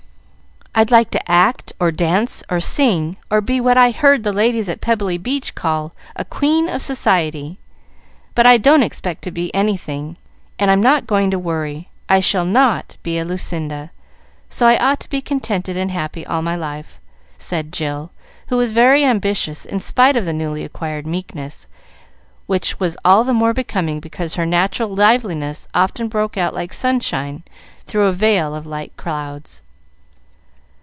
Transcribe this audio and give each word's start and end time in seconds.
I'd 0.73 0.89
like 0.89 1.11
to 1.11 1.31
act, 1.31 1.73
or 1.81 1.91
dance, 1.91 2.45
or 2.49 2.61
sing, 2.61 3.17
or 3.29 3.41
be 3.41 3.59
what 3.59 3.77
I 3.77 3.91
heard 3.91 4.23
the 4.23 4.31
ladies 4.31 4.69
at 4.69 4.79
Pebbly 4.81 5.17
Beach 5.17 5.53
call 5.53 5.91
a 6.15 6.23
'queen 6.23 6.69
of 6.69 6.81
society.' 6.81 7.59
But 8.33 8.47
I 8.47 8.57
don't 8.57 8.81
expect 8.81 9.21
to 9.23 9.31
be 9.31 9.53
anything, 9.53 10.15
and 10.57 10.71
I'm 10.71 10.81
not 10.81 11.05
going 11.05 11.29
to 11.31 11.37
worry 11.37 11.89
I 12.07 12.21
shall 12.21 12.45
not 12.45 12.95
be 13.03 13.17
a 13.19 13.25
Lucinda, 13.25 13.91
so 14.49 14.65
I 14.65 14.77
ought 14.77 15.01
to 15.01 15.09
be 15.09 15.19
contented 15.21 15.75
and 15.75 15.91
happy 15.91 16.25
all 16.25 16.41
my 16.41 16.55
life," 16.55 17.01
said 17.37 17.73
Jill, 17.73 18.11
who 18.47 18.55
was 18.55 18.71
very 18.71 19.03
ambitious 19.03 19.65
in 19.65 19.81
spite 19.81 20.15
of 20.15 20.23
the 20.25 20.33
newly 20.33 20.63
acquired 20.63 21.05
meekness, 21.05 21.67
which 22.47 22.79
was 22.79 22.95
all 23.03 23.25
the 23.25 23.33
more 23.35 23.53
becoming 23.53 23.99
because 23.99 24.33
her 24.35 24.45
natural 24.47 24.89
liveliness 24.95 25.67
often 25.75 26.07
broke 26.07 26.37
out 26.37 26.55
like 26.55 26.73
sunshine 26.73 27.43
through 27.85 28.05
a 28.07 28.13
veil 28.13 28.55
of 28.55 28.65
light 28.65 28.93
clouds. 28.95 29.61